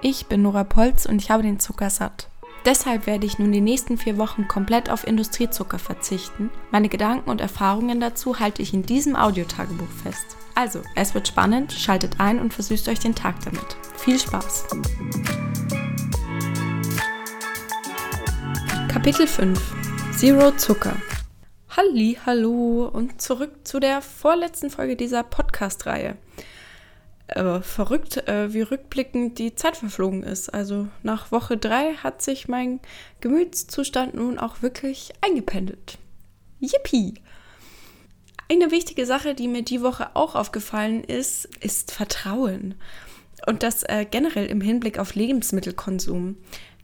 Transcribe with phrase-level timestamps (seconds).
[0.00, 2.28] Ich bin Nora Polz und ich habe den Zucker satt.
[2.64, 6.50] Deshalb werde ich nun die nächsten vier Wochen komplett auf Industriezucker verzichten.
[6.70, 10.36] Meine Gedanken und Erfahrungen dazu halte ich in diesem Audiotagebuch fest.
[10.54, 13.76] Also, es wird spannend, schaltet ein und versüßt euch den Tag damit.
[13.96, 14.66] Viel Spaß!
[18.86, 19.60] Kapitel 5
[20.16, 20.94] Zero Zucker
[21.76, 26.16] Halli, hallo und zurück zu der vorletzten Folge dieser Podcast-Reihe.
[27.28, 30.48] Äh, verrückt, äh, wie rückblickend die Zeit verflogen ist.
[30.54, 32.80] Also nach Woche 3 hat sich mein
[33.20, 35.98] Gemütszustand nun auch wirklich eingependelt.
[36.58, 37.14] Yippie!
[38.50, 42.74] Eine wichtige Sache, die mir die Woche auch aufgefallen ist, ist Vertrauen.
[43.46, 46.38] Und das äh, generell im Hinblick auf Lebensmittelkonsum.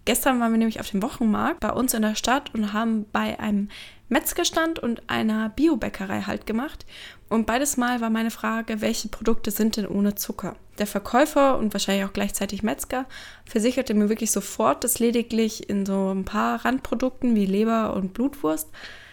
[0.05, 3.39] Gestern waren wir nämlich auf dem Wochenmarkt bei uns in der Stadt und haben bei
[3.41, 3.71] einem
[4.09, 6.85] Metzgerstand und einer Biobäckerei halt gemacht.
[7.31, 10.57] Und beides Mal war meine Frage, welche Produkte sind denn ohne Zucker?
[10.79, 13.07] Der Verkäufer und wahrscheinlich auch gleichzeitig Metzger
[13.47, 18.69] versicherte mir wirklich sofort, dass lediglich in so ein paar Randprodukten wie Leber und Blutwurst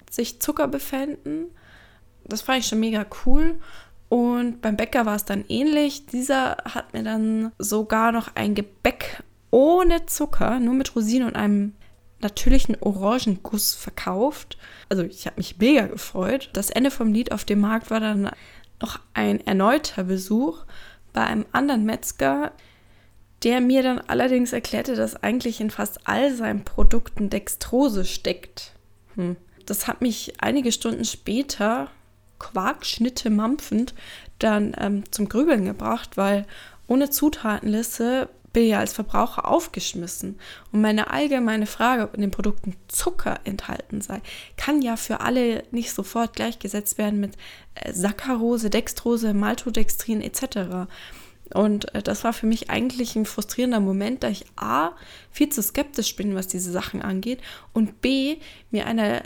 [0.10, 1.46] sich Zucker befänden.
[2.26, 3.60] Das fand ich schon mega cool.
[4.10, 6.06] Und beim Bäcker war es dann ähnlich.
[6.08, 11.74] Dieser hat mir dann sogar noch ein Gebäck ohne Zucker, nur mit Rosinen und einem
[12.22, 14.58] natürlichen Orangenguss verkauft.
[14.90, 16.50] Also ich habe mich mega gefreut.
[16.54, 18.32] Das Ende vom Lied auf dem Markt war dann
[18.82, 20.66] noch ein erneuter Besuch
[21.14, 22.52] bei einem anderen Metzger,
[23.44, 28.74] der mir dann allerdings erklärte, dass eigentlich in fast all seinen Produkten Dextrose steckt.
[29.16, 29.36] Hm.
[29.66, 31.90] Das hat mich einige Stunden später,
[32.40, 33.94] Quarkschnitte mampfend,
[34.40, 36.46] dann ähm, zum Grübeln gebracht, weil
[36.88, 40.40] ohne Zutatenliste bin ja als Verbraucher aufgeschmissen.
[40.72, 44.22] Und meine allgemeine Frage, ob in den Produkten Zucker enthalten sei,
[44.58, 47.36] kann ja für alle nicht sofort gleichgesetzt werden mit
[47.76, 50.90] äh, Saccharose, Dextrose, Maltodextrin etc.
[51.54, 54.92] Und äh, das war für mich eigentlich ein frustrierender Moment, da ich A,
[55.32, 57.40] viel zu skeptisch bin, was diese Sachen angeht
[57.74, 58.38] und B,
[58.70, 59.22] mir eine,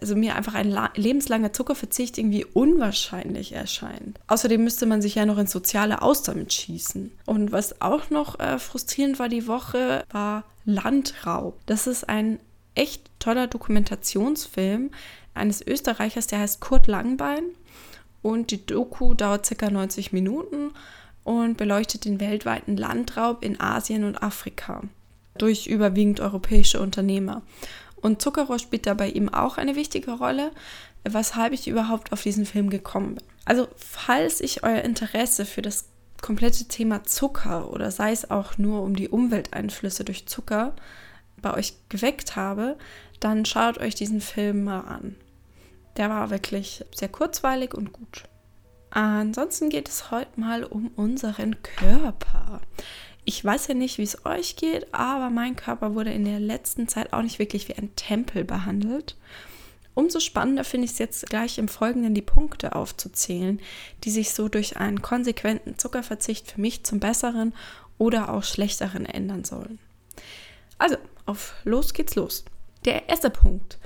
[0.00, 4.18] also mir einfach ein lebenslanger Zuckerverzicht irgendwie unwahrscheinlich erscheint.
[4.28, 7.12] Außerdem müsste man sich ja noch ins soziale Aus damit schießen.
[7.26, 11.58] Und was auch noch äh, frustrierend war die Woche, war Landraub.
[11.66, 12.38] Das ist ein
[12.74, 14.90] echt toller Dokumentationsfilm
[15.34, 17.44] eines Österreichers, der heißt Kurt Langbein.
[18.22, 20.70] Und die Doku dauert circa 90 Minuten
[21.24, 24.82] und beleuchtet den weltweiten Landraub in Asien und Afrika
[25.38, 27.42] durch überwiegend europäische Unternehmer.
[27.96, 30.50] Und Zuckerrohr spielt dabei eben auch eine wichtige Rolle,
[31.04, 33.24] weshalb ich überhaupt auf diesen Film gekommen bin.
[33.44, 35.86] Also, falls ich euer Interesse für das
[36.20, 40.74] komplette Thema Zucker oder sei es auch nur um die Umwelteinflüsse durch Zucker
[41.40, 42.76] bei euch geweckt habe,
[43.20, 45.16] dann schaut euch diesen Film mal an.
[45.96, 48.24] Der war wirklich sehr kurzweilig und gut.
[48.94, 52.60] Ansonsten geht es heute mal um unseren Körper.
[53.24, 56.88] Ich weiß ja nicht, wie es euch geht, aber mein Körper wurde in der letzten
[56.88, 59.16] Zeit auch nicht wirklich wie ein Tempel behandelt.
[59.94, 63.60] Umso spannender finde ich es jetzt gleich im Folgenden die Punkte aufzuzählen,
[64.04, 67.54] die sich so durch einen konsequenten Zuckerverzicht für mich zum Besseren
[67.96, 69.78] oder auch Schlechteren ändern sollen.
[70.76, 72.44] Also, auf los geht's los.
[72.84, 73.78] Der erste Punkt.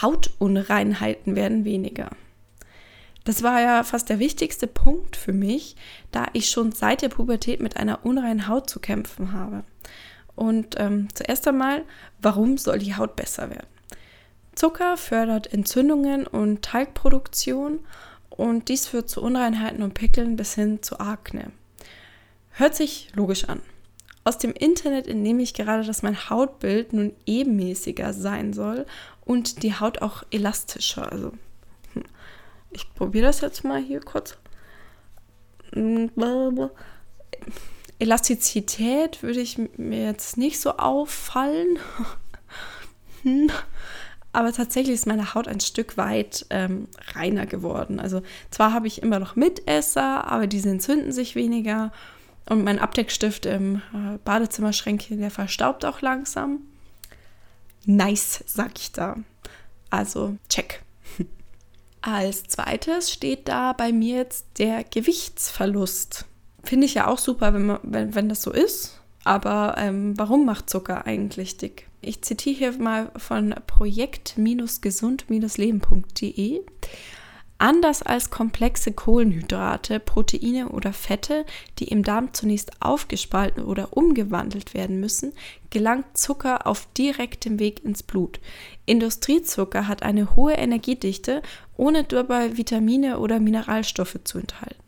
[0.00, 2.10] Hautunreinheiten werden weniger.
[3.24, 5.76] Das war ja fast der wichtigste Punkt für mich,
[6.12, 9.64] da ich schon seit der Pubertät mit einer unreinen Haut zu kämpfen habe.
[10.36, 11.84] Und ähm, zuerst einmal,
[12.20, 13.66] warum soll die Haut besser werden?
[14.54, 17.80] Zucker fördert Entzündungen und Talgproduktion
[18.28, 21.50] und dies führt zu Unreinheiten und Pickeln bis hin zu Akne.
[22.50, 23.60] Hört sich logisch an.
[24.22, 28.86] Aus dem Internet entnehme ich gerade, dass mein Hautbild nun ebenmäßiger sein soll
[29.24, 31.32] und die Haut auch elastischer, also
[32.74, 34.36] ich probiere das jetzt mal hier kurz.
[37.98, 41.78] Elastizität würde ich mir jetzt nicht so auffallen.
[44.32, 48.00] Aber tatsächlich ist meine Haut ein Stück weit ähm, reiner geworden.
[48.00, 51.92] Also zwar habe ich immer noch Mitesser, aber diese entzünden sich weniger.
[52.50, 56.62] Und mein Abdeckstift im äh, Badezimmerschränkchen, der verstaubt auch langsam.
[57.86, 59.16] Nice, sag ich da.
[59.88, 60.83] Also check.
[62.06, 66.26] Als zweites steht da bei mir jetzt der Gewichtsverlust.
[66.62, 69.00] Finde ich ja auch super, wenn, man, wenn, wenn das so ist.
[69.24, 71.88] Aber ähm, warum macht Zucker eigentlich dick?
[72.02, 76.60] Ich zitiere hier mal von projekt-gesund-leben.de.
[77.58, 81.46] Anders als komplexe Kohlenhydrate, Proteine oder Fette,
[81.78, 85.32] die im Darm zunächst aufgespalten oder umgewandelt werden müssen,
[85.70, 88.40] gelangt Zucker auf direktem Weg ins Blut.
[88.86, 91.42] Industriezucker hat eine hohe Energiedichte,
[91.76, 94.82] ohne dabei Vitamine oder Mineralstoffe zu enthalten.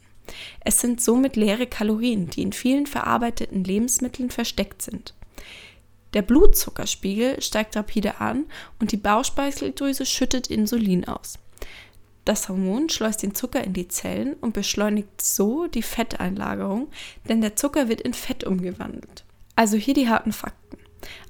[0.60, 5.14] Es sind somit leere Kalorien, die in vielen verarbeiteten Lebensmitteln versteckt sind.
[6.14, 8.46] Der Blutzuckerspiegel steigt rapide an
[8.80, 11.38] und die Bauchspeicheldrüse schüttet Insulin aus.
[12.26, 16.88] Das Hormon schleust den Zucker in die Zellen und beschleunigt so die Fetteinlagerung,
[17.28, 19.25] denn der Zucker wird in Fett umgewandelt.
[19.55, 20.76] Also hier die harten Fakten.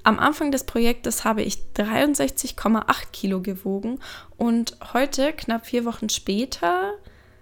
[0.03, 3.99] Am Anfang des Projektes habe ich 63,8 Kilo gewogen
[4.37, 6.93] und heute, knapp vier Wochen später,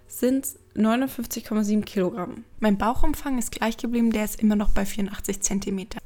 [0.06, 2.44] sind es 59,7 Kilogramm.
[2.60, 6.00] Mein Bauchumfang ist gleich geblieben, der ist immer noch bei 84 Zentimeter.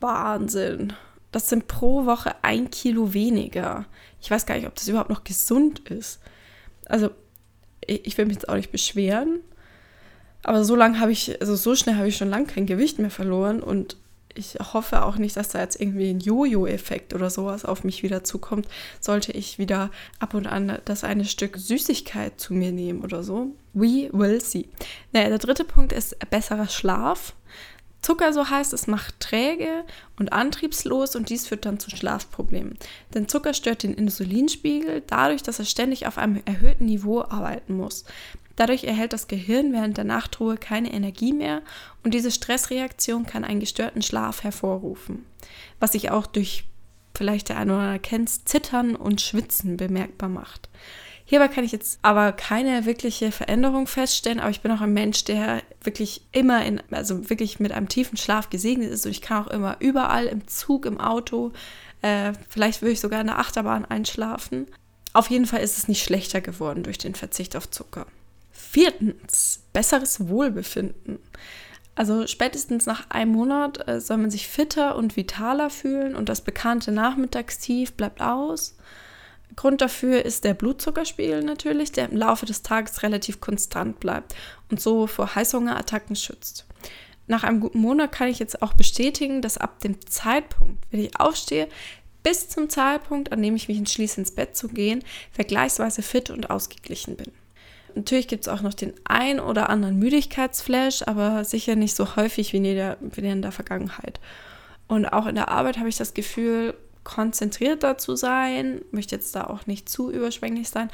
[0.00, 0.94] Wahnsinn.
[1.32, 3.86] Das sind pro Woche ein Kilo weniger.
[4.20, 6.20] Ich weiß gar nicht, ob das überhaupt noch gesund ist.
[6.86, 7.10] Also,
[7.86, 9.40] ich, will mich jetzt auch nicht beschweren.
[10.42, 13.10] Aber so lange habe ich, also so schnell habe ich schon lange kein Gewicht mehr
[13.10, 13.96] verloren und
[14.34, 18.22] ich hoffe auch nicht, dass da jetzt irgendwie ein Jojo-Effekt oder sowas auf mich wieder
[18.22, 18.68] zukommt,
[19.00, 19.90] sollte ich wieder
[20.20, 23.56] ab und an das eine Stück Süßigkeit zu mir nehmen oder so.
[23.74, 24.68] We will see.
[25.12, 27.34] Naja, der dritte Punkt ist besserer Schlaf.
[28.00, 29.84] Zucker, so heißt es, macht träge
[30.18, 32.78] und antriebslos und dies führt dann zu Schlafproblemen.
[33.12, 38.04] Denn Zucker stört den Insulinspiegel dadurch, dass er ständig auf einem erhöhten Niveau arbeiten muss.
[38.56, 41.62] Dadurch erhält das Gehirn während der Nachtruhe keine Energie mehr
[42.02, 45.24] und diese Stressreaktion kann einen gestörten Schlaf hervorrufen,
[45.78, 46.64] was sich auch durch
[47.14, 50.68] vielleicht der eine oder andere kennt, Zittern und Schwitzen bemerkbar macht.
[51.30, 55.24] Hierbei kann ich jetzt aber keine wirkliche Veränderung feststellen, aber ich bin auch ein Mensch,
[55.24, 59.44] der wirklich immer in, also wirklich mit einem tiefen Schlaf gesegnet ist und ich kann
[59.44, 61.52] auch immer überall im Zug, im Auto,
[62.00, 64.68] äh, vielleicht würde ich sogar in der Achterbahn einschlafen.
[65.12, 68.06] Auf jeden Fall ist es nicht schlechter geworden durch den Verzicht auf Zucker.
[68.50, 71.18] Viertens, besseres Wohlbefinden.
[71.94, 76.40] Also spätestens nach einem Monat äh, soll man sich fitter und vitaler fühlen und das
[76.40, 78.78] bekannte Nachmittagstief bleibt aus.
[79.56, 84.34] Grund dafür ist der Blutzuckerspiegel natürlich, der im Laufe des Tages relativ konstant bleibt
[84.70, 86.66] und so vor Heißhungerattacken schützt.
[87.26, 91.20] Nach einem guten Monat kann ich jetzt auch bestätigen, dass ab dem Zeitpunkt, wenn ich
[91.20, 91.68] aufstehe,
[92.22, 96.50] bis zum Zeitpunkt, an dem ich mich entschließe, ins Bett zu gehen, vergleichsweise fit und
[96.50, 97.32] ausgeglichen bin.
[97.94, 102.52] Natürlich gibt es auch noch den ein oder anderen Müdigkeitsflash, aber sicher nicht so häufig
[102.52, 104.20] wie in, der, wie in der Vergangenheit.
[104.88, 106.74] Und auch in der Arbeit habe ich das Gefühl,
[107.08, 110.90] konzentrierter zu sein, möchte jetzt da auch nicht zu überschwänglich sein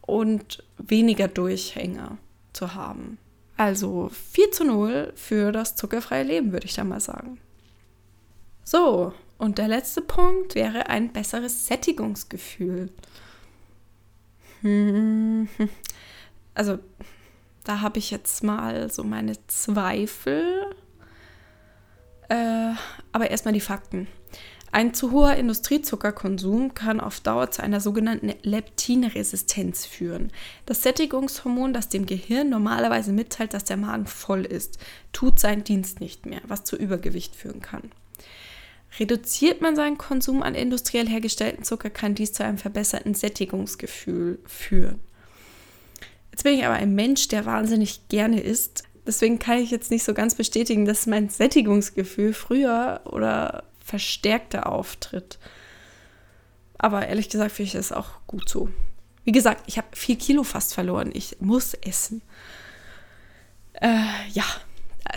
[0.00, 2.18] und weniger Durchhänger
[2.52, 3.16] zu haben.
[3.56, 7.38] Also 4 zu 0 für das zuckerfreie Leben, würde ich da mal sagen.
[8.64, 12.90] So, und der letzte Punkt wäre ein besseres Sättigungsgefühl.
[14.62, 15.48] Hm,
[16.54, 16.80] also
[17.62, 20.74] da habe ich jetzt mal so meine Zweifel.
[22.28, 22.72] Äh,
[23.12, 24.08] aber erstmal die Fakten.
[24.74, 30.32] Ein zu hoher Industriezuckerkonsum kann auf Dauer zu einer sogenannten Leptinresistenz führen.
[30.64, 34.78] Das Sättigungshormon, das dem Gehirn normalerweise mitteilt, dass der Magen voll ist,
[35.12, 37.92] tut seinen Dienst nicht mehr, was zu Übergewicht führen kann.
[38.98, 45.00] Reduziert man seinen Konsum an industriell hergestellten Zucker, kann dies zu einem verbesserten Sättigungsgefühl führen.
[46.30, 48.84] Jetzt bin ich aber ein Mensch, der wahnsinnig gerne isst.
[49.06, 55.38] Deswegen kann ich jetzt nicht so ganz bestätigen, dass mein Sättigungsgefühl früher oder verstärkter auftritt.
[56.78, 58.70] Aber ehrlich gesagt finde ich das auch gut so.
[59.24, 61.10] Wie gesagt, ich habe vier Kilo fast verloren.
[61.12, 62.22] Ich muss essen.
[63.74, 64.44] Äh, ja,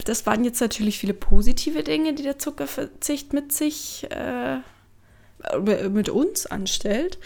[0.04, 4.58] das waren jetzt natürlich viele positive Dinge, die der Zuckerverzicht mit sich, äh,
[5.90, 7.18] mit uns anstellt.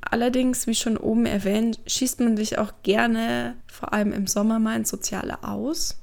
[0.00, 4.76] Allerdings, wie schon oben erwähnt, schießt man sich auch gerne, vor allem im Sommer, mal
[4.76, 5.98] ins Soziale aus.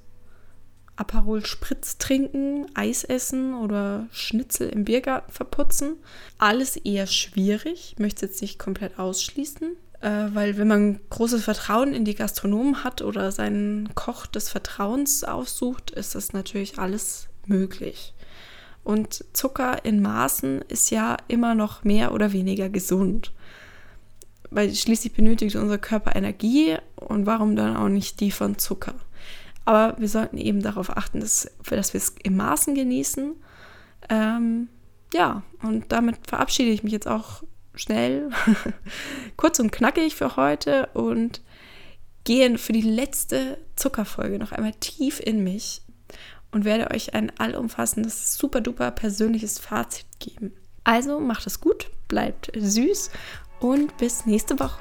[0.96, 5.96] Aperol Spritz trinken, Eis essen oder Schnitzel im Biergarten verputzen.
[6.38, 11.44] Alles eher schwierig, ich möchte es jetzt nicht komplett ausschließen, äh, weil wenn man großes
[11.44, 17.28] Vertrauen in die Gastronomen hat oder seinen Koch des Vertrauens aufsucht, ist das natürlich alles
[17.46, 18.14] möglich.
[18.84, 23.32] Und Zucker in Maßen ist ja immer noch mehr oder weniger gesund
[24.52, 28.94] weil schließlich benötigt unser Körper Energie und warum dann auch nicht die von Zucker.
[29.66, 33.36] Aber wir sollten eben darauf achten, dass, dass wir es im Maßen genießen.
[34.10, 34.70] Ähm,
[35.14, 37.44] ja, und damit verabschiede ich mich jetzt auch
[37.76, 38.30] schnell,
[39.38, 41.42] kurz und knackig für heute und
[42.24, 45.82] gehe für die letzte Zuckerfolge noch einmal tief in mich
[46.52, 50.54] und werde euch ein allumfassendes, super duper persönliches Fazit geben.
[50.84, 53.12] Also macht es gut, bleibt süß
[53.60, 54.80] und bis nächste Woche.